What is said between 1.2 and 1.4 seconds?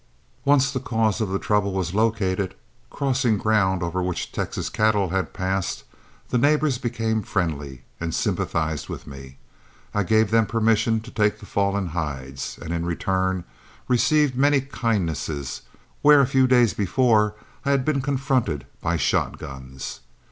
of the